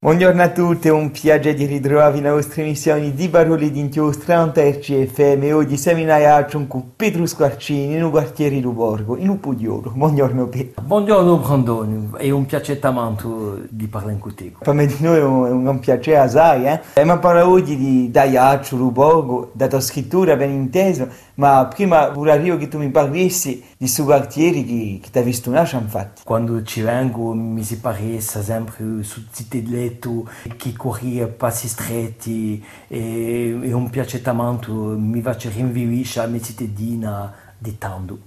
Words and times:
Buongiorno 0.00 0.40
a 0.40 0.50
tutti, 0.50 0.86
è 0.86 0.92
un 0.92 1.10
piacere 1.10 1.54
di 1.54 1.64
ritrovarvi 1.64 2.20
nelle 2.20 2.34
vostre 2.34 2.62
emissioni 2.62 3.14
di 3.14 3.28
Parole 3.28 3.68
d'Inchiostro 3.68 4.32
a 4.32 4.52
FM. 4.52 5.52
Oggi 5.52 5.76
seminariamo 5.76 6.66
con 6.68 6.92
Pietro 6.94 7.26
Squarcini 7.26 7.96
in 7.96 8.04
un 8.04 8.10
quartiere 8.10 8.60
di 8.60 8.60
Borgo, 8.60 9.16
in 9.16 9.28
un 9.28 9.40
Pugliolo. 9.40 9.90
Buongiorno 9.92 10.46
Pietro. 10.46 10.82
Buongiorno 10.82 11.38
Brandoni, 11.38 12.10
è 12.16 12.30
un 12.30 12.46
piacere 12.46 12.78
tanto 12.78 13.58
di 13.68 13.88
parlare 13.88 14.18
con 14.20 14.32
te. 14.36 14.52
Per 14.56 14.72
me 14.72 14.86
di 14.86 14.94
noi 15.00 15.18
è 15.18 15.24
un, 15.24 15.66
un 15.66 15.78
piacere 15.80 16.18
assai, 16.18 16.66
eh? 16.66 16.80
E 16.94 17.02
ma 17.02 17.18
parla 17.18 17.48
oggi 17.48 17.76
di 17.76 18.08
Daiaccio, 18.08 18.76
Borgo, 18.76 19.50
da 19.52 19.66
tua 19.66 19.80
scrittura 19.80 20.36
ben 20.36 20.50
inteso, 20.50 21.08
ma 21.34 21.66
prima 21.66 22.10
vorrei 22.10 22.56
che 22.56 22.68
tu 22.68 22.78
mi 22.78 22.90
parlissi 22.90 23.50
di 23.50 23.64
questo 23.78 24.04
quartiere 24.04 24.62
che, 24.64 25.00
che 25.02 25.10
ti 25.10 25.18
ha 25.18 25.22
visto 25.22 25.50
nascere 25.50 25.82
infatti. 25.82 26.22
Quando 26.24 26.62
ci 26.62 26.82
vengo 26.82 27.34
mi 27.34 27.64
si 27.64 27.80
paressa 27.80 28.42
sempre 28.42 29.02
su 29.02 29.22
zitte 29.30 29.60
di 29.60 29.70
letto 29.88 30.28
che 30.56 30.72
corria 30.76 31.26
passi 31.26 31.68
stretti 31.68 32.64
e, 32.86 33.58
e 33.62 33.72
un 33.72 33.90
piacere 33.90 34.22
tanto 34.22 34.72
mi 34.72 35.20
faccio 35.20 35.50
rinvivere 35.50 36.20
a 36.20 36.26
mia 36.26 36.40
cittadina 36.40 37.34
di 37.56 37.76
tanto. 37.78 38.18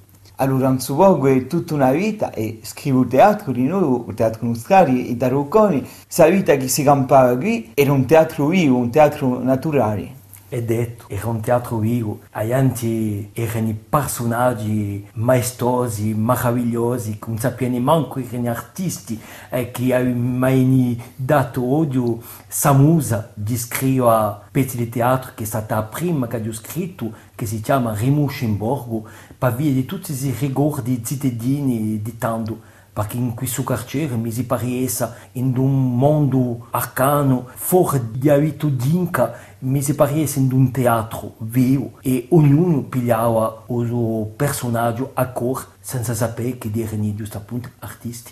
Allora, 0.41 0.69
in 0.69 0.79
suo 0.79 0.95
luogo 0.95 1.27
è 1.27 1.45
tutta 1.45 1.75
una 1.75 1.91
vita 1.91 2.31
e 2.31 2.61
scrivo 2.63 3.05
teatro 3.05 3.51
di 3.51 3.63
il 4.07 4.13
teatro 4.15 4.47
Nostari 4.47 5.09
e 5.09 5.15
da 5.15 5.27
Rocconi, 5.27 5.81
questa 5.81 6.27
vita 6.27 6.57
che 6.57 6.67
si 6.67 6.81
campava 6.81 7.37
qui 7.37 7.71
era 7.75 7.91
un 7.91 8.05
teatro 8.05 8.47
vivo, 8.47 8.77
un 8.77 8.89
teatro 8.89 9.41
naturale. 9.43 10.15
è 10.49 10.61
detto, 10.63 11.00
era 11.13 11.27
un 11.27 11.41
teatro 11.41 11.77
vivo, 11.77 12.21
aianti 12.31 13.31
erano 13.33 13.75
personaggi 13.89 15.05
maestosi, 15.15 16.13
meravigliosi, 16.13 17.19
non 17.27 17.37
sappiamo 17.37 17.77
manco 17.79 18.19
erano 18.19 18.49
artisti 18.49 19.19
eh, 19.49 19.71
che 19.71 19.93
avevano 19.93 20.37
mai 20.37 21.01
dato 21.13 21.65
odio 21.65 22.21
Samusa 22.47 23.31
di 23.33 23.57
scrivere 23.57 24.39
pezzi 24.51 24.77
di 24.77 24.87
teatro 24.87 25.31
che 25.35 25.43
è 25.43 25.45
stata 25.45 25.75
la 25.75 25.83
prima 25.83 26.27
che 26.27 26.37
ho 26.47 26.53
scritto, 26.53 27.11
che 27.35 27.45
si 27.45 27.59
chiama 27.59 27.93
Rimuschenborgo, 27.93 29.05
per 29.37 29.53
via 29.55 29.71
di 29.71 29.83
tutti 29.83 30.13
i 30.13 30.35
ricordi 30.39 31.03
cittadini 31.03 32.01
di 32.01 32.17
tanto 32.17 32.70
perché 32.93 33.17
in 33.17 33.33
questo 33.33 33.63
carcere 33.63 34.15
mi 34.15 34.31
si 34.31 34.45
paressa 34.45 35.15
in 35.33 35.55
un 35.57 35.95
mondo 35.95 36.67
arcano, 36.71 37.47
fuori 37.53 38.01
di 38.11 38.29
abitudinca, 38.29 39.33
mi 39.59 39.81
si 39.81 39.95
paressa 39.95 40.39
in 40.39 40.51
un 40.51 40.71
teatro 40.71 41.35
vivo 41.39 41.93
e 42.01 42.27
ognuno 42.29 42.81
pigliava 42.81 43.65
il 43.69 43.87
suo 43.87 44.33
personaggio 44.35 45.11
a 45.13 45.27
cor 45.27 45.65
senza 45.79 46.13
sapere 46.13 46.57
che 46.57 46.69
erano 46.75 47.13
giusto 47.15 47.37
appunto 47.37 47.69
artisti. 47.79 48.31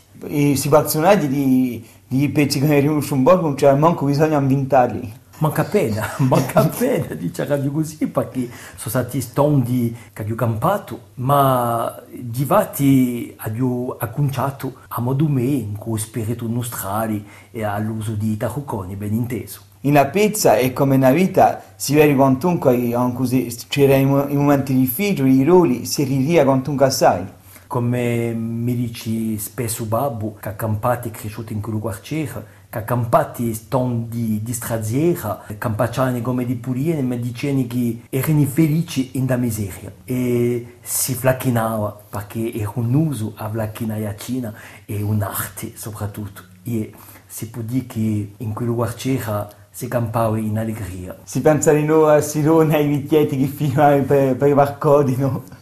Si 0.55 0.67
personaggi 0.69 1.27
di, 1.27 1.87
di 2.07 2.27
pezzi 2.29 2.59
un 2.59 3.23
borgo 3.23 3.43
non 3.43 3.55
c'era 3.55 3.75
manco 3.75 4.05
bisogno 4.05 4.37
di 4.39 4.53
inventarli. 4.53 5.13
Manca 5.39 5.63
pena, 5.63 6.05
manca 6.19 6.67
pena 6.67 7.13
di 7.13 7.31
dire 7.31 7.71
così 7.71 8.07
perché 8.07 8.49
sono 8.75 8.89
stati 8.89 9.21
stondi 9.21 9.95
che 10.11 10.29
ho 10.29 10.35
campato, 10.35 10.99
ma 11.15 11.97
di 12.11 12.43
fatti 12.43 13.37
ho 13.61 13.95
acconciato 13.97 14.73
a 14.89 14.99
modo 14.99 15.29
me 15.29 15.71
con 15.77 15.93
lo 15.93 15.97
spirito 15.97 16.45
nostrale 16.45 17.23
e 17.51 17.63
all'uso 17.63 18.15
di 18.15 18.35
taruconi, 18.35 18.97
ben 18.97 19.13
inteso. 19.13 19.61
In 19.81 19.91
una 19.91 20.07
pizza 20.07 20.57
e 20.57 20.73
come 20.73 20.97
nella 20.97 21.13
vita 21.13 21.63
si 21.77 21.95
vede 21.95 22.15
quantunque 22.15 22.91
così 23.13 23.47
c'era 23.69 23.95
i 23.95 24.03
momenti 24.03 24.73
difficili, 24.73 25.37
i 25.37 25.45
ruoli, 25.45 25.85
si 25.85 26.03
ridia 26.03 26.43
quantunque 26.43 26.87
assai. 26.87 27.25
Come 27.65 28.33
mi 28.33 28.75
dici 28.75 29.37
spesso 29.37 29.85
babbo, 29.85 30.35
che 30.41 30.49
accampati 30.49 31.07
e 31.07 31.11
cresciuti 31.11 31.53
in 31.53 31.61
quello 31.61 31.79
quartiere, 31.79 32.57
campati 32.69 33.53
stanno 33.53 34.05
di, 34.07 34.41
di 34.43 34.53
stradiera, 34.53 35.43
campacciani 35.57 36.21
come 36.21 36.45
di 36.45 36.55
Puliene, 36.55 37.01
mi 37.01 37.19
dicevano 37.19 37.65
che 37.67 38.01
erano 38.09 38.45
felici 38.45 39.11
in 39.13 39.25
da 39.25 39.37
miseria 39.37 39.91
e 40.05 40.77
si 40.81 41.15
flacchinava 41.15 41.99
perché 42.09 42.53
era 42.53 42.71
un 42.75 42.93
uso 42.93 43.33
a 43.35 43.49
flacchinare 43.49 44.15
Cina 44.17 44.53
e 44.85 45.01
un'arte 45.01 45.71
soprattutto. 45.75 46.43
E 46.63 46.93
si 47.25 47.49
può 47.49 47.61
dire 47.63 47.85
che 47.87 48.33
in 48.37 48.53
quello 48.53 48.75
quartiere 48.75 49.57
si 49.71 49.87
campava 49.87 50.37
in 50.37 50.57
allegria. 50.57 51.15
Si 51.23 51.41
pensa 51.41 51.71
di 51.71 51.83
nuovo 51.83 52.09
a 52.09 52.21
Silone 52.21 52.75
ai 52.75 52.87
vecchietti 52.87 53.37
che 53.37 53.47
filmavano 53.47 54.03
per, 54.03 54.35
per 54.35 54.49
i 54.49 54.53
barcodi, 54.53 55.15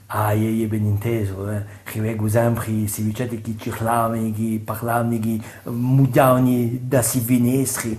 no? 0.08 0.14
Ah, 0.14 0.34
ben 0.34 0.86
inteso, 0.86 1.50
eh. 1.52 1.64
Rivengo 1.86 2.28
sempre 2.30 2.88
si 2.88 3.12
che 3.12 3.56
cirlavano, 3.58 4.32
che 4.34 4.62
parlavano, 4.64 5.20
che 5.20 5.40
mudiavano 5.64 6.70
da 6.82 7.02
si 7.02 7.20
finestre. 7.20 7.98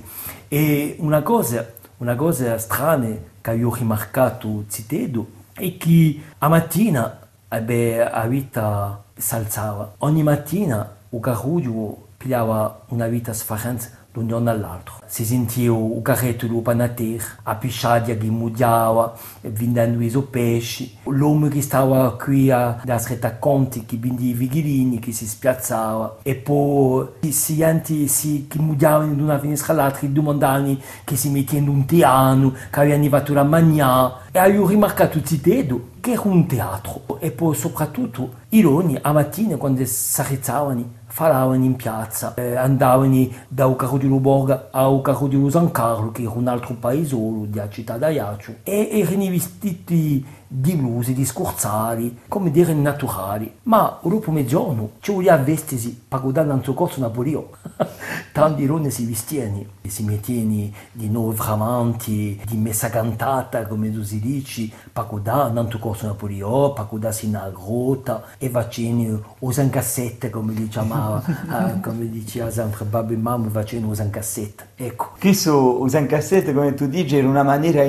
E 0.49 0.97
una 1.01 1.23
cosa, 1.23 1.67
una 1.99 2.15
cosa 2.15 2.57
strana 2.59 3.15
che 3.41 3.63
ho 3.63 3.75
rimarcato 3.75 4.65
citedo 4.69 5.27
è 5.53 5.77
che 5.77 6.21
a 6.39 6.49
mattina 6.49 7.19
ebbe, 7.49 8.09
a 8.09 8.27
vita 8.27 9.03
s'alzava. 9.15 9.95
Ogni 9.99 10.23
mattina 10.23 10.97
il 11.11 11.21
carruggio 11.21 12.09
pigliava 12.17 12.85
una 12.89 13.07
vita 13.07 13.33
sfarenza 13.33 13.91
da 14.19 14.23
un 14.23 14.29
giorno 14.29 14.51
all'altro. 14.51 14.95
Si 15.07 15.25
sentiva 15.25 15.75
il 15.75 16.03
carretto 16.03 16.47
di 16.47 16.61
panater, 16.61 17.39
a 17.45 17.55
pisciadia 17.55 18.17
che 18.17 18.27
mudiava, 18.27 19.15
vendendo 19.43 20.03
i 20.03 20.27
pesci, 20.31 20.99
l'uomo 21.05 21.49
che 21.49 21.63
stava 21.63 22.15
qui 22.17 22.51
a 22.51 22.81
da 22.85 22.99
stretta 22.99 23.37
conti, 23.37 23.87
che 23.87 23.97
vendeva 23.97 24.29
i 24.29 24.33
vighilini, 24.35 24.99
che 24.99 25.13
si 25.13 25.27
spiazzava, 25.27 26.19
e 26.23 26.35
poi 26.35 27.07
si 27.31 27.63
anti 27.63 28.07
si 28.09 28.47
che 28.49 28.59
da 28.77 28.99
una 28.99 29.39
finestra 29.39 29.73
all'altra, 29.73 30.07
domandavano 30.09 30.77
che 31.05 31.17
si 31.17 31.31
mettevano 31.31 31.71
un 31.71 31.85
piano, 31.87 32.53
che 32.71 32.81
avevano 32.81 33.09
fatto 33.09 33.33
la 33.33 33.45
mangiare, 33.45 34.27
e 34.31 34.59
ho 34.59 34.67
rimarcato 34.67 35.19
tutti 35.19 35.41
dedo 35.41 35.91
che 36.01 36.13
era 36.13 36.23
un 36.25 36.47
teatro, 36.47 37.19
e 37.21 37.31
poi 37.31 37.55
soprattutto 37.55 38.35
i 38.51 38.61
loni 38.61 38.99
a 39.01 39.13
mattina 39.13 39.57
quando 39.57 39.85
si 39.85 40.21
arrezzavano 40.21 40.97
parlavano 41.19 41.65
in 41.65 41.75
piazza, 41.75 42.35
eh, 42.35 42.55
andavano 42.55 43.29
da 43.49 43.67
Ucaro 43.67 43.97
di 43.97 44.07
Luborga 44.07 44.69
a 44.71 44.87
Ucaro 44.87 45.27
di 45.27 45.51
San 45.51 45.73
Carlo, 45.73 46.13
che 46.13 46.23
era 46.23 46.31
un 46.31 46.47
altro 46.47 46.75
paesolo 46.75 47.45
della 47.49 47.69
città 47.69 47.97
d'Aiaccio, 47.97 48.57
e 48.63 48.89
erano 48.93 49.29
vestiti 49.29 50.25
di 50.49 50.75
blusi, 50.75 51.13
di 51.13 51.27
scorzali, 51.27 52.21
come 52.27 52.51
dire 52.51 52.73
naturali. 52.73 53.53
Ma 53.65 53.99
dopo 54.03 54.31
mezzogiorno 54.31 54.93
ci 55.01 55.13
vestisi 55.37 56.01
per 56.09 56.21
guardare 56.23 56.53
il 56.55 56.65
suo 56.65 56.75
corso 56.75 57.01
Napoleone. 57.01 57.49
Tanti 58.33 58.67
donne 58.67 58.91
si 58.91 59.05
vestivano, 59.05 59.65
si 59.87 60.05
mettevano 60.05 60.71
di 60.93 61.09
nuovo 61.09 61.33
framanti, 61.33 62.41
di 62.47 62.57
messa 62.57 62.89
cantata, 62.89 63.67
come 63.67 63.93
tu 63.93 64.03
si 64.03 64.19
per 64.93 65.07
guardare 65.07 65.61
il 65.61 65.67
suo 65.69 65.79
corso 65.79 66.07
Napoleone, 66.07 66.73
per 66.73 66.87
guardarsi 66.89 67.27
in 67.27 67.51
grotta, 67.53 68.25
e 68.39 68.49
facevano 68.49 69.23
le 69.41 69.69
cassette, 69.71 70.31
come 70.31 70.55
diciamo, 70.55 71.23
eh, 71.27 71.81
come 71.81 72.09
diceva 72.09 72.51
sempre 72.51 72.85
babbo 72.85 73.13
e 73.13 73.17
mamma, 73.17 73.51
facevano 73.51 73.93
le 73.95 74.11
cassette. 74.11 74.69
Ecco. 74.77 75.11
Questo, 75.19 75.85
le 75.85 76.07
cassette, 76.07 76.55
come 76.55 76.75
tu 76.75 76.87
dici, 76.87 77.17
era 77.17 77.29
una 77.29 77.43
maniera 77.43 77.83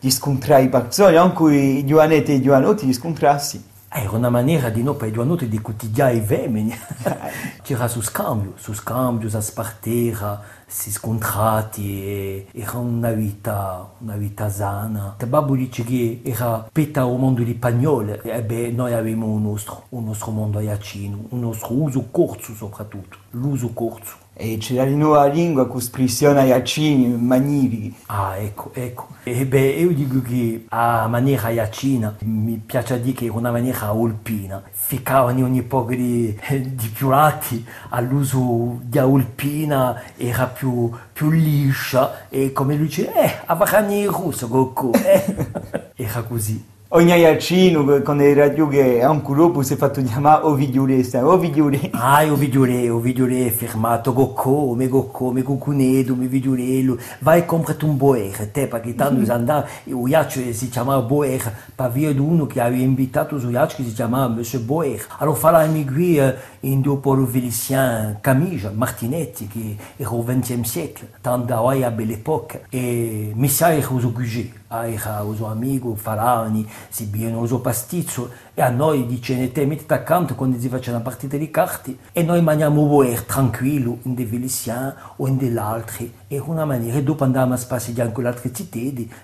di 0.00 0.10
scontrare 0.10 0.64
i 0.64 0.68
persone, 0.68 1.16
anche 1.16 1.54
i 1.54 1.84
giovanetti 2.02 2.34
e 2.34 2.40
giovanotti 2.40 2.84
di 2.84 2.92
scontrarsi. 2.92 3.70
Era 3.88 4.10
una 4.16 4.28
maniera 4.28 4.70
di 4.70 4.82
noi 4.82 4.96
per 4.96 5.12
giovanotti 5.12 5.48
di 5.48 5.60
quotidiani 5.60 6.18
i 6.18 6.20
femmini. 6.20 6.76
C'era 7.62 7.86
su 7.86 8.00
scambio, 8.00 8.54
su 8.56 8.72
scambio, 8.72 9.28
si 9.28 9.40
spartera, 9.40 10.42
si 10.66 10.90
scontrati, 10.90 12.02
e 12.04 12.46
era 12.54 12.78
una 12.78 13.12
vita, 13.12 13.88
una 13.98 14.16
vita 14.16 14.48
sana. 14.48 15.14
Il 15.20 15.26
babbo 15.28 15.54
dice 15.54 15.84
che 15.84 16.22
era 16.24 16.68
petta 16.72 17.04
un 17.04 17.20
mondo 17.20 17.44
di 17.44 17.54
pagnole, 17.54 18.20
e 18.22 18.42
beh, 18.42 18.70
noi 18.70 18.94
avevamo 18.94 19.26
un 19.26 19.42
nostro, 19.42 19.84
un 19.90 20.04
nostro 20.04 20.32
mondo 20.32 20.58
aiacino, 20.58 21.26
un 21.28 21.38
nostro 21.38 21.72
uso 21.72 22.08
corso 22.10 22.54
soprattutto, 22.54 23.18
l'uso 23.30 23.68
corso. 23.72 24.21
E 24.34 24.56
c'era 24.56 24.84
di 24.84 24.94
nuovo 24.94 25.16
la 25.16 25.26
lingua 25.26 25.68
con 25.68 25.78
espressioni 25.78 26.38
aiacini, 26.38 27.06
magnifiche. 27.16 27.96
Ah, 28.06 28.36
ecco, 28.38 28.70
ecco. 28.72 29.08
E 29.24 29.44
beh, 29.44 29.60
io 29.60 29.92
dico 29.92 30.22
che 30.22 30.64
a 30.70 31.06
maniera 31.06 31.48
aiacina 31.48 32.16
mi 32.20 32.56
piace 32.64 33.00
dire 33.00 33.14
che 33.14 33.26
è 33.26 33.30
una 33.30 33.50
maniera 33.50 33.88
alpina. 33.90 34.62
Ficcavano 34.70 35.44
ogni 35.44 35.62
po' 35.62 35.86
di, 35.88 36.34
di 36.48 36.88
più 36.88 37.10
lati 37.10 37.64
all'uso 37.90 38.80
di 38.82 38.98
alpina, 38.98 40.02
era 40.16 40.46
più, 40.46 40.90
più 41.12 41.30
liscia 41.30 42.28
e 42.30 42.52
come 42.52 42.74
lui 42.74 42.86
dice, 42.86 43.12
eh, 43.12 43.32
a 43.44 43.54
vacani 43.54 44.06
russo, 44.06 44.48
Goku, 44.48 44.92
eh. 44.94 45.92
Era 45.94 46.22
così. 46.22 46.70
Ogni 46.94 47.14
iacino 47.14 48.02
con 48.02 48.18
le 48.18 48.34
radio 48.34 48.68
che 48.68 49.02
anche 49.02 49.34
dopo 49.34 49.62
si 49.62 49.74
è 49.74 49.76
fatto 49.76 50.02
chiamare 50.02 50.44
Ovidiure, 50.44 51.02
Ovidiure. 51.22 51.90
Ah, 51.92 52.24
Ovidiure, 52.30 52.90
Ovidiure, 52.90 53.50
fermato, 53.50 54.12
gocco, 54.12 54.74
me 54.74 54.88
gocco, 54.88 55.32
me 55.32 55.42
cucunedo, 55.42 56.14
me 56.14 56.26
vidiurello, 56.26 56.98
vai 57.20 57.40
e 57.40 57.44
comprati 57.46 57.84
un 57.84 57.96
boer, 57.96 58.50
te, 58.50 58.66
perché 58.66 58.94
tanto 58.94 59.20
mm-hmm. 59.20 59.30
andava, 59.30 59.66
o 59.90 60.06
iaccio 60.06 60.40
si 60.52 60.68
chiamava 60.68 61.00
boer, 61.00 61.54
per 61.74 61.90
via 61.90 62.12
di 62.12 62.18
uno 62.18 62.46
che 62.46 62.60
aveva 62.60 62.82
invitato 62.82 63.38
su 63.38 63.48
iaccio 63.48 63.76
che 63.76 63.84
si 63.84 63.92
chiamava 63.92 64.28
Monsieur 64.28 64.64
Boer. 64.64 65.02
Allora 65.18 65.36
fa 65.36 65.50
la 65.50 65.66
qui 65.66 66.18
eh, 66.18 66.34
in 66.60 66.80
due 66.80 66.98
polo 66.98 67.24
vélicien 67.24 68.18
Camille, 68.20 68.70
Martinetti, 68.74 69.46
che 69.46 69.76
era 69.96 70.10
au 70.10 70.22
XXe 70.22 70.64
siècle, 70.64 71.08
tant 71.22 71.38
d'Hawaii 71.38 71.84
à 71.84 71.90
belle 71.90 72.12
époque, 72.12 72.64
e 72.70 73.32
mi 73.34 73.48
sa 73.48 73.72
era 73.72 73.88
uso 73.90 74.12
gugi, 74.12 74.52
era 74.68 75.22
uso 75.22 75.46
amico, 75.46 75.94
falani, 75.94 76.66
si 76.88 77.04
bien 77.06 77.34
uso 77.34 77.60
pastizzo, 77.60 78.30
e 78.54 78.62
a 78.62 78.68
noi 78.68 79.06
dice, 79.06 79.50
te 79.52 79.64
metti 79.66 79.92
accanto 79.92 80.34
quando 80.34 80.58
si 80.58 80.68
faccia 80.68 80.90
una 80.90 81.00
partita 81.00 81.36
di 81.36 81.50
carte, 81.50 81.96
e 82.12 82.22
noi 82.22 82.42
mangiamo 82.42 82.84
boer 82.86 83.22
tranquillo, 83.22 83.98
in 84.02 84.14
de 84.14 84.24
vélicien 84.24 84.94
o 85.16 85.26
in 85.26 85.36
dell'altri, 85.36 86.12
e 86.28 86.38
una 86.38 86.64
maniera, 86.64 87.00
dopo 87.00 87.24
andiamo 87.24 87.54
a 87.54 87.60
passeggiare 87.66 88.12
con 88.12 88.24
le 88.24 88.28
altre 88.30 88.52
città, 88.52 88.78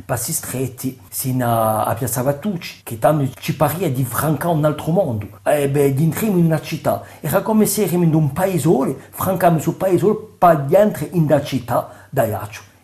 passi 0.04 0.32
stretti, 0.32 0.98
sino 1.08 1.46
a 1.48 1.94
Piazza 1.94 2.22
Vattucci, 2.22 2.80
che 2.82 2.98
tanto 2.98 3.32
ci 3.38 3.54
pare 3.54 3.92
di 3.92 4.04
francare 4.04 4.54
un 4.54 4.64
altro 4.64 4.92
mondo, 4.92 5.26
e 5.44 5.68
beh, 5.68 5.94
entriamo 5.96 6.38
in 6.38 6.44
una 6.44 6.60
città, 6.60 7.02
era 7.20 7.42
come 7.42 7.66
se 7.66 7.82
eravamo 7.82 8.04
in 8.04 8.14
un 8.14 8.32
paesole, 8.32 8.96
francamente 9.10 9.62
sul 9.62 9.74
paesole, 9.74 10.16
per 10.38 10.62
dentro 10.62 11.06
in 11.12 11.26
da 11.26 11.42
città, 11.42 12.06
da 12.10 12.24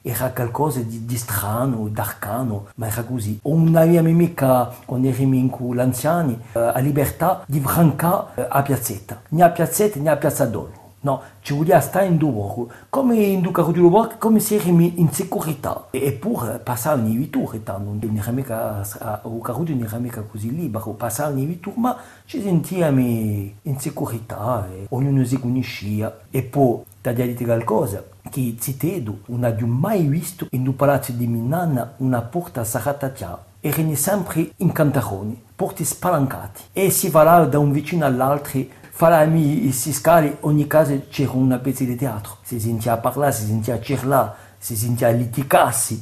era 0.07 0.31
qualcosa 0.33 0.81
di, 0.81 1.07
di 1.07 1.17
strano, 1.17 1.89
d'arcano, 1.89 2.67
ma 2.75 2.89
era 2.89 3.03
così. 3.05 3.41
Non 3.43 3.75
avevamo 3.75 4.11
mica, 4.11 4.71
quando 4.85 5.09
eravamo 5.09 5.49
con 5.49 5.75
l'anziani, 5.75 6.39
eh, 6.53 6.59
la 6.59 6.79
libertà 6.79 7.43
di 7.47 7.59
francare 7.59 8.27
eh, 8.35 8.47
a 8.47 8.61
piazzetta, 8.61 9.23
né 9.31 9.43
a 9.43 9.49
piazzetta 9.49 9.99
né 9.99 10.11
a 10.11 10.17
piazza 10.17 10.45
d'oro. 10.45 10.83
No, 11.01 11.21
ci 11.41 11.55
voleva 11.55 11.81
stare 11.81 12.07
in 12.07 12.17
due 12.17 12.67
come 12.89 13.17
in 13.17 13.43
due 13.43 13.53
carro 13.53 13.73
di 13.73 13.81
lavoro, 13.81 14.13
come 14.19 14.41
se 14.41 14.57
eravamo 14.57 14.91
in 14.95 15.11
sicurezza. 15.11 15.87
Eppure 15.91 16.59
passare 16.59 17.01
ogni 17.01 17.17
vittura, 17.17 17.59
non 17.77 17.99
era 18.15 18.31
mica, 18.31 18.81
il 18.81 19.41
carro 19.43 19.65
non 19.65 19.83
era 19.83 19.99
mica 19.99 20.23
così 20.23 20.55
libero, 20.55 20.93
passare 20.93 21.33
ogni 21.33 21.45
vittura, 21.45 21.77
ma 21.79 21.97
ci 22.25 22.43
sentiamo 22.43 23.01
in 23.01 23.79
sicurezza, 23.79 24.67
e 24.71 24.87
ognuno 24.91 25.25
si 25.25 25.39
conosceva. 25.39 26.21
E 26.31 26.43
poi, 26.43 26.81
da 27.03 27.13
dire 27.13 27.35
qualcosa, 27.35 28.03
che 28.31 28.57
Zitedo 28.59 29.21
non 29.27 29.45
ha 29.45 29.55
mai 29.67 30.07
visto 30.07 30.47
in 30.51 30.67
un 30.67 30.77
palazzo 30.77 31.13
di 31.13 31.27
Minana 31.27 31.95
una 31.99 32.23
porta 32.23 32.65
saratatia. 32.65 33.53
Erano 33.61 33.95
sempre 33.95 34.51
in 34.59 34.73
cantaroni, 34.73 35.43
porte 35.55 35.85
spalancate, 35.85 36.61
e 36.73 36.91
si 36.91 37.09
va 37.09 37.45
da 37.45 37.59
un 37.59 37.73
vicino 37.73 38.05
all'altro 38.05 38.83
Falami 38.97 39.73
si 39.73 39.93
scali, 39.93 40.37
ogni 40.43 40.69
casa 40.69 40.97
c'era 41.11 41.33
una 41.33 41.59
pezza 41.59 41.83
di 41.83 41.97
teatro. 41.97 42.37
Si 42.43 42.61
sentiva 42.61 42.97
parlare, 42.99 43.33
si 43.33 43.45
sentiva 43.45 43.81
cirlare, 43.81 44.33
si 44.57 44.77
sentiva 44.77 45.11
litigarsi. 45.11 46.01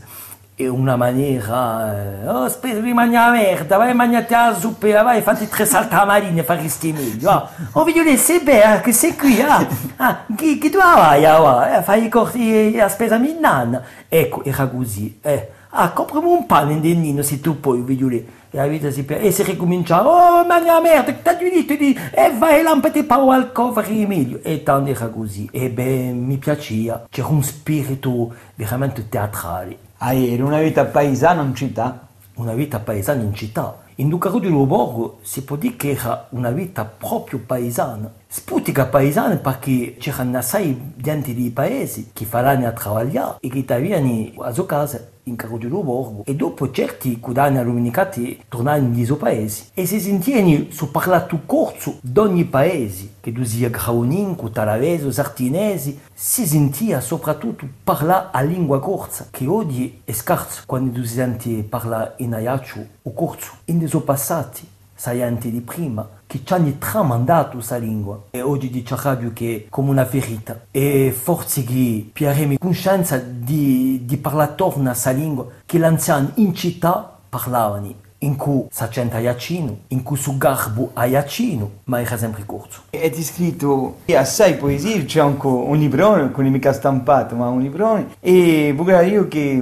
E 0.55 0.69
una 0.69 0.97
maniera, 0.97 2.23
oh, 2.27 2.47
spesa 2.49 2.81
di 2.81 2.93
mangiare 2.93 3.39
merda, 3.39 3.79
vai 3.79 3.91
a 3.91 3.95
mangiare 3.95 4.27
la 4.29 4.55
zuppa, 4.55 5.03
vai, 5.03 5.23
fatti 5.23 5.49
tre 5.49 5.65
saltamarine, 5.65 6.43
faresti 6.43 6.93
meglio. 6.93 7.31
Ah. 7.31 7.49
Oh, 7.73 7.85
voglio 7.85 8.03
dire, 8.03 8.19
sei 8.19 8.41
bella, 8.41 8.81
che 8.83 8.93
sei 8.93 9.17
qui, 9.17 9.41
ah, 9.41 9.67
ah 9.97 10.25
chi, 10.37 10.59
chi 10.59 10.69
tu 10.69 10.77
vai, 10.77 11.25
ah, 11.25 11.79
eh, 11.79 11.83
fai 11.83 12.05
i 12.05 12.09
corti 12.11 12.75
la 12.75 12.91
spesa 12.91 13.17
mi 13.17 13.35
nanna. 13.41 13.83
Ecco, 14.09 14.45
era 14.45 14.67
così, 14.67 15.19
eh. 15.23 15.51
Ah, 15.71 15.91
comprami 15.91 16.27
un 16.27 16.45
pane 16.45 16.75
indennino 16.75 17.23
se 17.23 17.41
tu 17.41 17.59
puoi, 17.59 17.81
voglio 17.81 18.09
dire. 18.09 18.25
E 18.51 18.59
la 18.59 18.67
vita 18.67 18.91
si 18.91 19.05
perde. 19.05 19.29
E 19.29 19.31
si 19.33 19.43
ricomincia, 19.43 20.07
oh, 20.07 20.45
ma 20.45 20.63
la 20.63 20.83
merda, 20.83 21.15
che 21.15 21.39
ti 21.39 21.49
detto 21.49 21.75
di... 21.75 21.99
E 22.11 22.31
vai 22.37 22.63
lampati 22.63 23.05
pa 23.05 23.15
al 23.15 23.53
cofre 23.53 24.07
meglio. 24.07 24.41
E 24.43 24.63
tanto 24.63 24.91
era 24.91 25.07
così. 25.07 25.49
E 25.51 25.71
beh, 25.71 26.13
mi 26.13 26.37
piaceva. 26.37 27.07
C'era 27.09 27.29
un 27.29 27.43
spirito 27.43 28.35
veramente 28.55 29.09
teatrale. 29.09 29.79
Era 30.05 30.45
una 30.45 30.61
vita 30.61 30.85
paesana 30.85 31.43
in 31.43 31.55
città? 31.55 32.09
Una 32.35 32.55
vita 32.55 32.81
paesana 32.81 33.23
in 33.23 33.33
città. 33.35 33.79
In 34.03 34.09
Ducaro 34.09 34.41
di 34.41 34.49
Luborgo 34.49 35.19
si 35.23 35.45
può 35.45 35.55
dire 35.55 35.77
che 35.77 35.91
era 35.91 36.27
una 36.31 36.51
vita 36.51 36.85
proprio 36.85 37.39
paesana. 37.39 38.13
Sputica 38.27 38.87
paesana 38.87 39.37
perché 39.37 39.95
c'erano 39.97 40.39
assai 40.39 40.95
gente 40.97 41.33
di 41.33 41.51
paesi 41.51 42.11
che 42.13 42.25
faranno 42.25 42.67
a 42.67 42.75
lavorare 42.77 43.37
e 43.39 43.49
che 43.49 43.65
avevano 43.73 44.43
a 44.43 44.53
sua 44.53 44.67
casa 44.67 45.09
in 45.25 45.37
Caro 45.37 45.57
di 45.57 45.69
Luborgo 45.69 46.25
e 46.25 46.35
dopo 46.35 46.71
certi 46.73 47.21
che 47.21 47.39
hanno 47.39 47.63
luminicati 47.63 48.43
tornano 48.49 48.97
in 48.97 49.05
suo 49.05 49.17
paese 49.17 49.67
e 49.73 49.87
si 49.87 50.01
sentivano 50.01 50.67
su 50.71 50.91
parlato 50.91 51.41
corso 51.47 51.99
d'ogni 52.01 52.45
paese 52.45 53.11
che 53.21 53.31
tu 53.31 53.45
sia 53.45 53.69
Grauninco, 53.69 54.51
Talavese, 54.51 55.13
Sartinesi 55.13 56.01
si 56.13 56.45
sentia 56.45 57.01
soprattutto 57.01 57.69
parlare 57.85 58.29
a 58.33 58.41
lingua 58.41 58.81
corsa 58.81 59.29
che 59.31 59.47
oggi 59.47 60.01
è 60.05 60.13
scarso 60.13 60.63
quando 60.67 60.91
tu 60.91 61.05
senti 61.05 61.65
parlare 61.69 62.15
in 62.17 62.35
aiaccio 62.35 62.85
o 63.03 63.13
corso. 63.13 63.53
In 63.67 63.79
suoi 63.93 64.03
passati 64.03 64.67
saianti 64.95 65.51
di 65.51 65.61
prima 65.61 66.09
che 66.27 66.41
ci 66.45 66.53
hanno 66.55 66.73
tramandato 66.79 67.57
questa 67.57 67.77
lingua. 67.77 68.23
E 68.31 68.41
oggi 68.41 68.71
dice 68.71 68.97
radio 68.97 69.33
che 69.35 69.57
è 69.57 69.69
come 69.69 69.91
una 69.91 70.05
verità 70.05 70.63
e 70.71 71.15
forse 71.15 71.63
che 71.63 72.11
abbiamo 72.25 72.55
coscienza 72.59 73.19
di, 73.19 74.03
di 74.05 74.17
parlare 74.17 74.55
torno 74.55 74.89
a 74.89 74.93
questa 74.93 75.11
lingua 75.11 75.47
che 75.67 75.79
gli 75.79 75.83
anziani 75.83 76.31
in 76.37 76.55
città 76.55 77.19
parlavano 77.29 78.01
in 78.23 78.37
cui 78.37 78.67
si 78.71 78.87
sente 78.91 79.19
Iacino, 79.19 79.79
in 79.89 80.03
cui 80.03 80.17
su 80.17 80.39
garbo 80.39 80.91
a 80.93 81.07
Iacino, 81.07 81.71
ma 81.85 82.01
era 82.01 82.17
sempre 82.17 82.45
corso. 82.47 82.83
E 82.91 83.11
ti 83.11 83.23
scritto 83.23 83.97
assai 84.15 84.57
poesie, 84.57 85.05
c'è 85.05 85.21
anche 85.21 85.47
un 85.47 85.77
librone, 85.77 86.31
non 86.35 86.47
è 86.47 86.49
mica 86.49 86.73
stampato, 86.73 87.35
ma 87.35 87.49
un 87.49 87.61
librone, 87.61 88.15
e 88.21 88.73
vorrei 88.77 89.11
io 89.11 89.27
che 89.27 89.61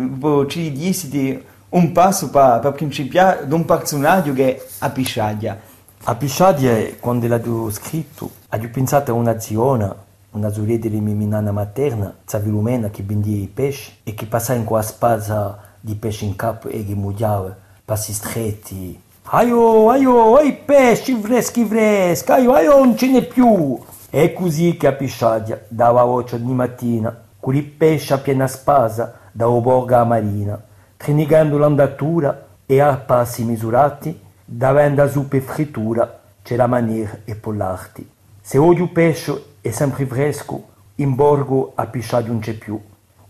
ci 0.48 0.72
dissite 0.72 1.44
un 1.70 1.92
passo 1.92 2.30
per, 2.30 2.58
per 2.60 2.72
principiare 2.72 3.46
da 3.46 3.54
un 3.54 3.64
personaggio 3.64 4.32
che 4.32 4.56
è 4.56 4.66
a 4.78 4.90
Pisciaglia. 4.90 5.58
A 6.04 6.14
Pisciadia, 6.14 6.96
quando 6.98 7.26
l'ho 7.28 7.70
scritto, 7.70 8.30
ho 8.48 8.68
pensato 8.72 9.12
a 9.12 9.14
una 9.14 9.38
ziona, 9.38 9.94
una 10.30 10.50
zurietta 10.50 10.88
di 10.88 11.00
mia 11.00 11.26
nonna 11.26 11.52
materna, 11.52 12.14
Zavilumena, 12.24 12.88
che 12.90 13.02
vendia 13.02 13.36
i 13.36 13.50
pesci 13.52 13.98
e 14.02 14.14
che 14.14 14.26
passava 14.26 14.58
in 14.58 14.64
quella 14.64 14.82
spazza 14.82 15.58
di 15.78 15.94
pesce 15.94 16.24
in 16.24 16.36
capo 16.36 16.68
e 16.68 16.84
che 16.84 16.94
mugliava, 16.94 17.54
passi 17.84 18.12
stretti. 18.12 19.00
Aio, 19.32 19.90
aio, 19.90 20.36
ai 20.36 20.54
pesci 20.54 21.14
freschi 21.20 21.64
freschi, 21.64 22.30
aio, 22.32 22.52
aio, 22.52 22.78
non 22.78 22.96
ce 22.96 23.06
n'è 23.08 23.22
più. 23.22 23.78
È 24.08 24.32
così 24.32 24.76
che 24.76 24.88
a 24.88 24.92
Pisciadia 24.92 25.66
dava 25.68 26.02
voce 26.02 26.34
ogni 26.34 26.54
mattina, 26.54 27.16
con 27.38 27.54
i 27.54 27.62
pesci 27.62 28.12
a 28.12 28.18
piena 28.18 28.48
spasa 28.48 29.18
da 29.30 29.46
borga 29.46 30.00
a 30.00 30.04
marina, 30.04 30.60
trinigando 31.00 31.56
l'andatura 31.56 32.48
e 32.66 32.78
a 32.78 32.94
passi 32.94 33.42
misurati 33.42 34.20
Davanti 34.44 35.00
a 35.00 35.08
zuppa 35.08 35.36
e 35.36 35.40
frittura 35.40 36.20
c'è 36.42 36.56
la 36.56 36.66
maniera 36.66 37.20
e 37.24 37.36
pollarti. 37.36 38.06
Se 38.38 38.58
il 38.58 38.88
pesce 38.90 39.44
è 39.62 39.70
sempre 39.70 40.04
fresco, 40.04 40.66
in 40.96 41.14
borgo 41.14 41.72
a 41.74 41.86
pisciare 41.86 42.26
non 42.26 42.40
c'è 42.40 42.52
più. 42.52 42.78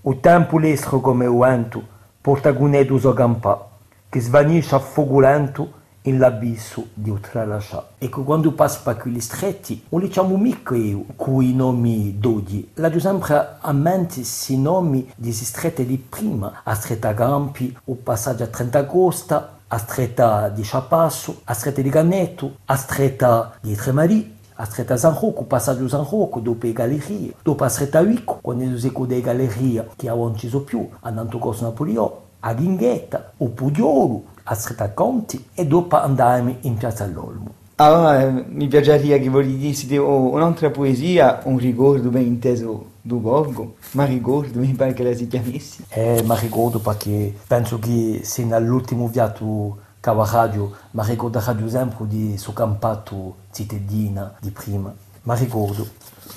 O 0.00 0.16
tempo 0.16 0.58
l'estro 0.58 0.98
come 1.00 1.26
il 1.26 1.36
vento 1.36 1.86
porta 2.20 2.50
gunedo 2.50 2.98
zogampa, 2.98 3.68
che 4.08 4.18
svanisce 4.18 4.74
affogolento 4.74 5.72
in 6.02 6.18
l'abisso 6.18 6.88
di 6.94 7.10
ultralascià. 7.10 7.88
E 7.98 8.08
quando 8.08 8.52
passo 8.52 8.80
per 8.82 8.96
quegli 8.96 9.20
stretti, 9.20 9.84
non 9.90 10.00
diciamo 10.00 10.36
mica 10.36 10.74
io 10.74 11.04
con 11.16 11.42
i 11.42 11.52
nomi 11.54 12.18
d'oggi. 12.18 12.70
La 12.74 12.90
sempre 12.98 13.56
a 13.60 13.72
mente 13.72 14.24
si 14.24 14.58
nomi 14.58 15.10
di 15.16 15.32
stretti 15.32 15.84
di 15.84 15.98
prima, 15.98 16.60
a 16.62 16.74
stretta 16.74 17.12
Gampi, 17.12 17.76
o 17.84 17.94
passaggio 17.94 18.44
a 18.44 18.46
30 18.46 18.78
agosto, 18.78 19.48
a 19.72 19.78
stretta 19.78 20.48
di 20.48 20.62
Chapasso, 20.64 21.42
a 21.44 21.52
stretta 21.54 21.80
di 21.80 21.90
Ganetto, 21.90 22.56
a 22.64 22.76
stretta 22.76 23.52
di 23.60 23.74
Tremari, 23.74 24.38
a 24.54 24.64
stretta 24.64 24.96
San 24.96 25.16
Rocco, 25.18 25.44
passaggio 25.44 25.88
San 25.88 26.04
Rocco, 26.08 26.40
dopo 26.40 26.66
le 26.66 26.72
gallerie, 26.72 27.34
dopo 27.42 27.64
a 27.64 27.68
stretta 27.68 28.02
Vico, 28.02 28.40
quando 28.42 28.78
si 28.78 28.92
con 28.92 29.06
le 29.06 29.20
gallerie 29.20 29.90
che 29.96 30.08
non 30.08 30.36
ci 30.36 30.48
sono 30.48 30.64
più, 30.64 30.86
a 31.00 31.10
Nantocorso 31.10 31.64
Napoleone, 31.64 32.28
a 32.40 32.52
Ghinghetta, 32.52 33.32
o 33.38 33.48
Pudiolo, 33.48 34.24
a 34.50 34.54
stretta 34.54 34.90
Conti 34.90 35.46
e 35.54 35.64
dopo 35.64 35.96
andiamo 35.96 36.56
in 36.62 36.76
piazza 36.76 37.04
all'Olmo. 37.04 37.54
Allora 37.76 38.44
mi 38.48 38.66
piacerebbe 38.66 39.20
che 39.20 39.28
volessi 39.30 39.96
oh, 39.96 40.32
un'altra 40.32 40.70
poesia, 40.70 41.40
un 41.44 41.56
ricordo 41.56 42.10
ben 42.10 42.26
inteso 42.26 42.88
do 43.00 43.16
borgo, 43.16 43.76
ma 43.92 44.04
ricordo, 44.04 44.58
mi 44.58 44.74
pare 44.74 44.92
che 44.92 45.04
la 45.04 45.14
si 45.14 45.28
chiamessi. 45.28 45.84
Eh, 45.88 46.22
ma 46.24 46.36
ricordo 46.36 46.80
perché 46.80 47.34
penso 47.46 47.78
che 47.78 48.20
se 48.24 48.44
nell'ultimo 48.44 49.06
viaggio 49.06 49.78
cava 50.00 50.28
radio, 50.30 50.70
ma 50.90 51.04
ricordo 51.04 51.40
sempre 51.40 52.06
di 52.06 52.36
suo 52.36 52.52
campato 52.52 53.36
cittadina 53.52 54.34
di 54.40 54.50
prima. 54.50 54.92
Ma 55.22 55.34
ricordo, 55.34 55.86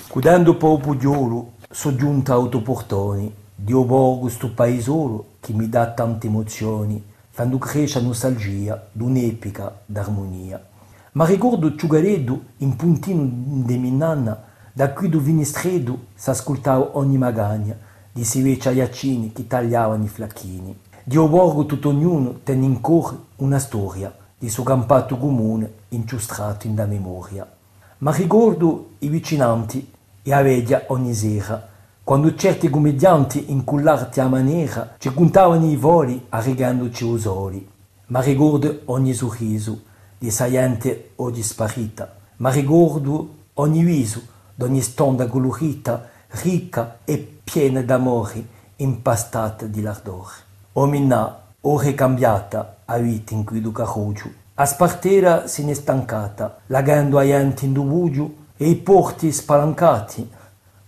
cudendo 0.08 0.56
po' 0.56 0.78
pugiolo, 0.78 1.52
sono 1.68 1.96
giunta 1.96 2.32
autoportoni, 2.32 3.34
di 3.54 3.72
borgo 3.72 4.28
sto 4.28 4.50
paesolo 4.50 5.26
che 5.40 5.52
mi 5.52 5.68
dà 5.68 5.88
tante 5.88 6.28
emozioni, 6.28 7.12
quando 7.34 7.58
cresce 7.58 7.98
a 7.98 8.02
nostalgia 8.02 8.86
d'un'epica 8.92 9.80
d'armonia. 9.86 10.64
Ma 11.12 11.24
ricordo 11.26 11.74
Ciugareddu 11.74 12.40
in 12.58 12.76
puntino 12.76 13.28
de 13.64 13.76
minanna, 13.76 14.44
da 14.72 14.92
cui 14.92 15.08
do 15.08 15.18
vinistredo 15.18 16.06
s'ascoltava 16.14 16.96
ogni 16.96 17.18
magagna, 17.18 17.76
di 18.12 18.24
si 18.24 18.40
vece 18.40 18.72
iacini 18.72 19.32
che 19.32 19.48
tagliavano 19.48 20.04
i 20.04 20.08
flacchini. 20.08 20.78
Di 21.02 21.16
borgo 21.16 21.66
tutto 21.66 21.88
ognuno 21.88 22.40
tenne 22.44 22.66
in 22.66 22.80
cuore 22.80 23.16
una 23.36 23.58
storia 23.58 24.14
di 24.38 24.48
suo 24.48 24.62
campato 24.62 25.18
comune 25.18 25.72
inciostrato 25.88 26.68
in 26.68 26.74
da 26.74 26.86
memoria. 26.86 27.50
Ma 27.98 28.12
ricordo 28.12 28.90
i 29.00 29.08
vicinanti 29.08 29.90
e 30.22 30.32
a 30.32 30.40
vedia 30.40 30.84
ogni 30.88 31.14
sera, 31.14 31.68
quando 32.04 32.34
certi 32.34 32.68
commedianti 32.68 33.50
in 33.50 33.64
cullarti 33.64 34.20
a 34.20 34.28
maniera 34.28 34.96
ci 34.98 35.12
contavano 35.14 35.64
i 35.64 35.74
voli 35.74 36.26
arrigandoci 36.28 37.08
i 37.08 37.18
soli. 37.18 37.66
Ma 38.08 38.20
ricordo 38.20 38.80
ogni 38.86 39.14
sorriso 39.14 39.80
di 40.18 40.30
saiente 40.30 41.12
o 41.16 41.30
di 41.30 41.42
sparita, 41.42 42.14
ma 42.36 42.50
ricordo 42.50 43.28
ogni 43.54 43.82
viso 43.82 44.20
d'ogni 44.54 44.82
stonda 44.82 45.26
colorita, 45.26 46.10
ricca 46.42 46.98
e 47.06 47.16
piena 47.42 47.80
d'amore, 47.80 48.46
impastata 48.76 49.64
di 49.64 49.80
l'ardore. 49.80 50.32
Omina, 50.74 51.40
ore 51.62 51.94
cambiata, 51.94 52.80
a 52.84 52.98
vita 52.98 53.32
in 53.32 53.44
cui 53.44 53.62
duca 53.62 53.84
roggio. 53.84 54.30
A 54.56 54.66
spartera 54.66 55.46
se 55.46 55.64
n'è 55.64 55.72
stancata, 55.72 56.58
lagando 56.66 57.16
a 57.16 57.24
enti 57.24 57.64
in 57.64 57.72
dubugio 57.72 58.34
e 58.58 58.68
i 58.68 58.76
porti 58.76 59.32
spalancati, 59.32 60.28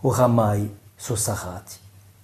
oramai 0.02 0.75
sossarrati. 0.96 1.74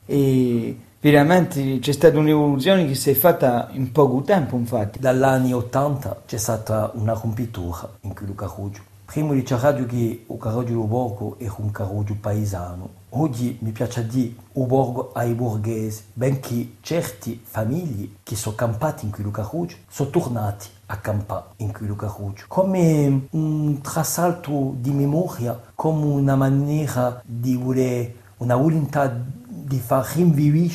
E 0.07 0.79
veramente 1.01 1.79
c'è 1.79 1.93
stata 1.93 2.19
un'evoluzione 2.19 2.87
che 2.87 2.95
si 2.95 3.11
è 3.11 3.15
fatta 3.15 3.69
in 3.73 3.93
poco 3.93 4.23
tempo, 4.23 4.57
infatti. 4.57 4.99
Dagli 4.99 5.23
anni 5.23 5.53
80 5.53 6.23
c'è 6.27 6.39
stata 6.39 6.91
una 6.95 7.13
rompitura 7.13 7.89
in 8.01 8.15
cui 8.15 8.27
Luca 8.27 8.47
Ruggio. 8.47 8.91
Prima 9.05 9.35
di 9.35 9.45
radio 9.47 9.85
che 9.85 10.25
il 10.27 10.39
Carroggio 10.39 10.73
del 10.73 10.87
Borgo 10.87 11.37
era 11.39 11.55
un 11.59 11.71
carroggio 11.71 12.17
paesano. 12.19 12.89
Oggi 13.11 13.59
mi 13.61 13.71
piace 13.71 14.07
dire 14.07 14.33
il 14.55 14.65
borgo 14.65 15.11
ai 15.13 15.35
borghesi, 15.35 16.05
benché 16.15 16.77
certi 16.81 17.39
famiglie 17.45 18.09
che 18.23 18.37
sono 18.37 18.57
campate 18.57 19.05
in 19.05 19.11
quel 19.11 19.31
carroggio 19.31 19.77
sono 19.87 20.09
tornati 20.09 20.67
a 20.87 20.97
campare 20.97 21.45
in 21.57 21.73
quel 21.73 21.95
carroggio. 21.95 22.45
Come 22.49 23.27
un 23.33 23.81
trasalto 23.83 24.77
di 24.79 24.93
memoria, 24.93 25.61
come 25.75 26.07
una 26.07 26.35
maniera 26.35 27.21
di 27.23 27.55
voler, 27.55 28.15
una 28.43 28.57
volontà 28.57 29.09
di 29.47 29.79
far 29.79 30.05
rinvivere 30.17 30.69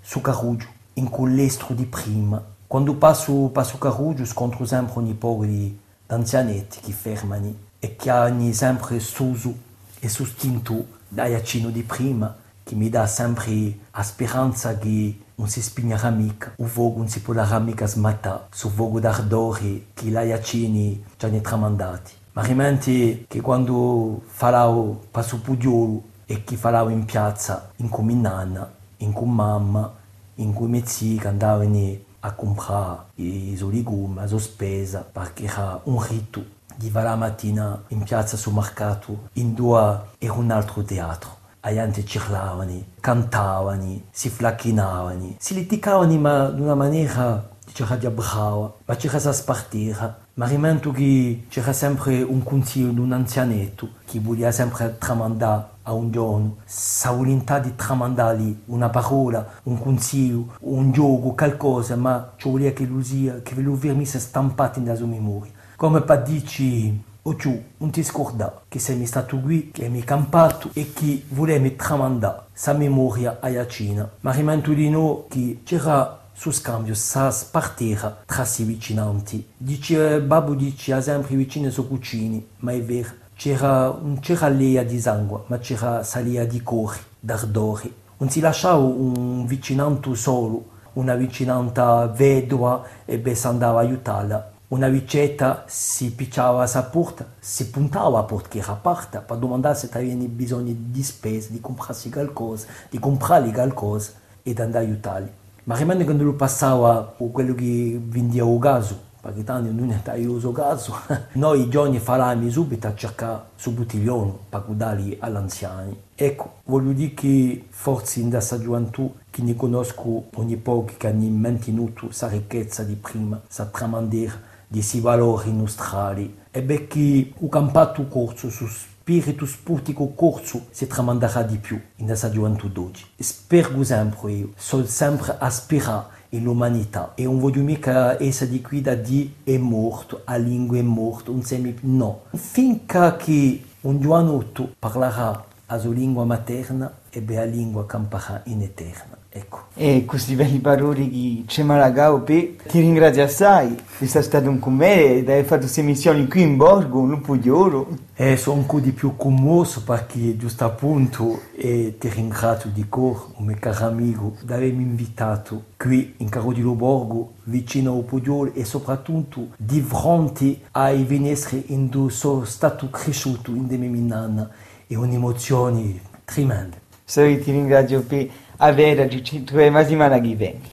su 0.00 0.22
carroggio 0.22 0.66
in 0.94 1.10
quell'estro 1.10 1.74
di 1.74 1.84
prima. 1.84 2.42
Quando 2.66 2.94
passo, 2.94 3.50
passo 3.52 3.76
carroggio 3.76 4.24
scontro 4.24 4.64
sempre 4.64 4.98
ogni 4.98 5.12
po' 5.12 5.38
di 5.42 5.78
anzianetti 6.06 6.80
che 6.80 6.92
fermano 6.92 7.54
e 7.78 7.96
che 7.96 8.08
hanno 8.08 8.50
sempre 8.54 8.98
suso 8.98 9.54
e 10.00 10.08
sostenuto 10.08 10.86
dai 11.06 11.34
accino 11.34 11.68
di 11.68 11.82
prima, 11.82 12.34
che 12.64 12.74
mi 12.74 12.88
dà 12.88 13.06
sempre 13.06 13.78
la 13.92 14.02
speranza 14.02 14.78
che 14.78 15.18
non 15.34 15.48
si 15.48 15.60
spignerà 15.60 16.08
mica, 16.08 16.54
o 16.56 16.66
vogo 16.66 16.98
non 16.98 17.08
si 17.08 17.20
potrà 17.20 17.58
mica 17.58 17.86
smattare, 17.86 18.46
su 18.52 18.70
vogo 18.70 19.00
d'ardore 19.00 19.88
che 19.92 20.06
gli 20.06 20.16
accini 20.16 21.04
ci 21.18 21.26
hanno 21.26 21.40
tramandati. 21.42 22.12
Ma 22.32 22.42
rimane 22.42 22.78
che 22.78 23.40
quando 23.42 24.22
farò 24.24 24.98
passo 25.10 25.38
pudiolo 25.40 26.10
e 26.32 26.44
che 26.44 26.56
farò 26.56 26.88
in 26.88 27.04
piazza, 27.04 27.72
in 27.76 27.90
cui 27.90 28.04
mi 28.04 28.14
nanna, 28.14 28.66
in 28.98 29.12
cui 29.12 29.28
mamma, 29.28 29.92
in 30.36 30.54
cui 30.54 30.66
mia 30.66 30.82
zia 30.86 31.28
andavano 31.28 31.94
a 32.20 32.32
comprare 32.32 33.00
i 33.16 33.54
legumi, 33.70 34.14
la 34.14 34.38
spesa, 34.38 35.00
perché 35.00 35.44
era 35.44 35.78
un 35.84 36.02
rito 36.02 36.42
di 36.74 36.88
va 36.88 37.02
la 37.02 37.16
mattina 37.16 37.82
in 37.88 38.02
piazza 38.02 38.38
sul 38.38 38.54
mercato, 38.54 39.28
in 39.34 39.52
due 39.52 40.00
era 40.16 40.32
un 40.32 40.50
altro 40.50 40.82
teatro. 40.82 41.36
Aiante 41.60 42.02
cirlavano, 42.06 42.82
cantavano, 42.98 44.00
si 44.10 44.30
flacchinavano, 44.30 45.34
si 45.38 45.52
litigavano 45.52 46.18
ma 46.18 46.48
in 46.48 46.62
una 46.62 46.74
maniera 46.74 47.50
c'era 47.72 47.96
di 47.96 48.08
brava, 48.08 48.72
ma 48.84 48.96
c'era 48.96 49.18
da 49.18 49.32
spartire. 49.32 50.14
Ma 50.34 50.46
rimanto 50.46 50.92
che 50.92 51.44
c'era 51.48 51.72
sempre 51.72 52.22
un 52.22 52.42
consiglio 52.42 52.90
di 52.90 53.00
un 53.00 53.12
anzianetto 53.12 53.88
che 54.06 54.18
voleva 54.20 54.50
sempre 54.50 54.96
tramandare 54.98 55.70
a 55.82 55.92
un 55.92 56.10
giorno, 56.10 56.56
sa 56.64 57.10
volontà 57.10 57.58
di 57.58 57.74
tramandare 57.74 58.54
una 58.66 58.88
parola, 58.88 59.46
un 59.64 59.80
consiglio, 59.80 60.56
un 60.60 60.92
gioco, 60.92 61.32
qualcosa, 61.32 61.96
ma 61.96 62.32
ci 62.36 62.48
voleva 62.48 62.70
che 62.70 62.84
lui, 62.84 63.02
che 63.42 63.54
lui 63.56 63.76
venisse 63.76 64.18
stampato 64.18 64.80
nella 64.80 64.94
sua 64.94 65.06
memoria 65.06 65.60
come 65.82 66.02
per 66.02 66.22
dirci 66.22 67.02
o 67.22 67.34
tu 67.34 67.60
non 67.78 67.90
ti 67.90 68.04
scorda 68.04 68.62
che 68.68 68.78
sei 68.78 69.04
stato 69.04 69.36
qui, 69.40 69.72
che 69.72 69.88
mi 69.88 70.04
campato 70.04 70.70
e 70.74 70.92
che 70.92 71.24
volevi 71.30 71.74
tramandare 71.74 72.42
sa 72.52 72.72
memoria 72.72 73.38
a 73.40 73.48
Iacina. 73.48 74.08
Ma 74.20 74.30
rimanto 74.30 74.72
di 74.72 74.88
noi 74.88 75.24
che 75.28 75.60
c'era 75.64 76.20
su 76.32 76.50
scambio 76.50 76.94
sa 76.94 77.30
spartire 77.30 78.16
tra 78.26 78.44
si 78.44 78.64
vicinanti. 78.64 79.46
Dice, 79.56 80.20
babbo 80.20 80.54
dice, 80.54 80.92
ad 80.92 81.00
esempio, 81.00 81.36
vicino 81.36 81.70
su 81.70 81.86
cucini, 81.86 82.46
ma 82.58 82.72
è 82.72 82.82
vero. 82.82 83.10
C'era, 83.34 83.86
non 84.00 84.18
c'era 84.20 84.48
lea 84.48 84.82
di 84.82 85.00
sangue, 85.00 85.42
ma 85.46 85.58
c'era 85.58 86.02
salia 86.02 86.46
di 86.46 86.62
cuore, 86.62 86.98
d'ardore. 87.18 87.90
Non 88.18 88.30
si 88.30 88.40
lasciava 88.40 88.82
un 88.82 89.46
vicinanto 89.46 90.14
solo, 90.14 90.64
una 90.94 91.14
vicinanta 91.14 92.06
vedova 92.06 92.84
e 93.04 93.34
si 93.34 93.46
andava 93.46 93.80
a 93.80 93.82
aiutarla 93.82 94.50
una 94.72 94.88
vicetta 94.88 95.64
si 95.66 96.12
picciava 96.12 96.62
a 96.64 96.82
porta, 96.84 97.26
si 97.38 97.68
puntava 97.68 98.20
a 98.20 98.22
porta 98.22 98.48
che 98.48 98.58
era 98.60 98.72
aperta 98.72 99.20
per 99.20 99.36
domandare 99.36 99.74
se 99.74 99.90
aveva 99.92 100.24
bisogno 100.28 100.72
di 100.74 101.02
spese, 101.02 101.52
di 101.52 101.60
comprarsi 101.60 102.08
qualcosa, 102.08 102.66
di 102.88 102.98
comprargli 102.98 103.52
qualcosa 103.52 104.12
e 104.42 104.54
di 104.54 104.60
andare 104.62 104.86
a 104.86 104.88
aiutarli. 104.88 105.32
Ma 105.64 105.76
rimane 105.76 106.02
quando 106.02 106.24
lui 106.24 106.34
passava 106.34 107.14
quello 107.16 107.54
che 107.54 108.00
vendeva 108.02 108.50
il 108.50 108.58
gas, 108.58 108.96
perché 109.20 109.44
tanto 109.44 109.70
non 109.70 109.92
è 109.92 110.16
il 110.16 110.50
gas, 110.52 110.90
noi 111.34 111.68
giorni 111.68 112.00
faravamo 112.00 112.50
subito 112.50 112.88
a 112.88 112.94
cercare 112.96 113.42
su 113.54 113.72
bottiglione 113.72 114.32
per 114.48 114.64
darli 114.68 115.16
agli 115.20 115.36
anziani. 115.36 115.96
Ecco, 116.16 116.54
voglio 116.64 116.90
dire 116.90 117.14
che 117.14 117.66
forse 117.68 118.18
in 118.18 118.30
questa 118.30 118.58
gioventù 118.60 119.14
che 119.30 119.42
ne 119.42 119.54
conosco 119.54 120.24
ogni 120.34 120.56
poco 120.56 120.94
che 120.96 121.06
hanno 121.06 121.28
mantenuto 121.28 122.06
questa 122.06 122.26
ricchezza 122.26 122.82
di 122.82 122.94
prima, 122.94 123.36
questa 123.38 123.66
tramandera, 123.66 124.32
di 124.66 124.82
si 124.82 124.98
valori 124.98 125.52
nostrali. 125.52 126.38
E 126.50 126.60
perché 126.62 127.32
o 127.38 127.48
campato 127.48 128.08
corso 128.08 128.50
su 128.50 128.66
spirito 129.02 129.46
spurtico 129.46 130.12
corso 130.14 130.66
si 130.70 130.86
tramanderà 130.86 131.42
di 131.42 131.56
più 131.56 131.80
in 131.96 132.06
questa 132.06 132.30
gioventù 132.30 132.68
d'oggi. 132.68 133.04
Spero 133.18 133.82
sempre 133.82 134.30
io, 134.30 134.50
so 134.54 134.86
sempre 134.86 135.34
aspirare 135.40 136.20
l'umanità 136.30 137.12
e 137.16 137.24
non 137.24 137.40
voglio 137.40 137.62
mica 137.62 138.22
essere 138.22 138.50
di 138.50 138.62
qui 138.62 138.80
da 138.80 138.94
di 138.94 139.34
è 139.42 139.58
morto, 139.58 140.22
la 140.24 140.36
lingua 140.36 140.78
è 140.78 140.82
morta, 140.82 141.32
non 141.32 141.42
semi 141.42 141.76
no. 141.80 142.22
Finché 142.32 143.16
che 143.18 143.64
un 143.80 144.00
giovanotto 144.00 144.72
parlerà 144.78 145.44
la 145.66 145.78
sua 145.78 145.92
lingua 145.92 146.24
materna 146.24 147.00
e 147.10 147.24
la 147.26 147.44
lingua 147.44 147.84
camperà 147.84 148.42
in 148.44 148.62
eterna. 148.62 149.21
Ecco. 149.34 149.60
E 149.74 150.04
questi 150.04 150.34
belli 150.34 150.58
parole 150.58 151.08
che 151.08 151.44
c'è 151.46 151.62
Malagao 151.62 152.22
ti 152.22 152.58
ringrazio 152.70 153.22
assai 153.22 153.68
di 153.68 154.04
essere 154.04 154.22
stato 154.22 154.54
con 154.58 154.74
me 154.74 155.04
e 155.04 155.24
di 155.24 155.30
aver 155.30 155.44
fatto 155.46 155.60
queste 155.62 155.80
missioni 155.80 156.28
qui 156.28 156.42
in 156.42 156.58
Borgo, 156.58 156.98
un 156.98 157.18
po' 157.22 157.36
di 157.36 157.48
oro. 157.48 157.88
E 158.14 158.36
sono 158.36 158.60
ancora 158.60 158.82
di 158.82 158.92
più 158.92 159.16
commosso 159.16 159.84
perché 159.84 160.36
giusto 160.36 160.66
appunto 160.66 161.40
e 161.56 161.96
ti 161.98 162.10
ringrazio 162.10 162.68
di 162.68 162.86
cuore, 162.90 163.20
mio 163.38 163.56
caro 163.58 163.86
amico, 163.86 164.34
di 164.42 164.52
avermi 164.52 164.82
invitato 164.82 165.64
qui 165.78 166.12
in 166.18 166.28
Carodilo 166.28 166.74
Borgo, 166.74 167.32
vicino 167.44 167.96
al 167.96 168.04
Poggiolo 168.04 168.52
e 168.52 168.66
soprattutto 168.66 169.48
di 169.56 169.80
fronte 169.80 170.60
ai 170.72 171.04
venestri 171.04 171.64
in 171.68 171.90
cui 171.90 172.10
sono 172.10 172.44
stato 172.44 172.90
cresciuto 172.90 173.50
in 173.52 173.66
de 173.66 173.78
mie 173.78 174.00
nonna 174.02 174.50
e 174.86 174.94
un'emozione 174.94 176.00
tremenda. 176.26 176.80
Sì, 177.04 177.40
ti 177.42 177.50
ringrazio 177.50 178.02
per 178.02 178.28
avere, 178.58 179.08
ci 179.22 179.44
troviamo 179.44 179.80
settimana 179.80 180.20
che 180.20 180.34
viene. 180.34 180.60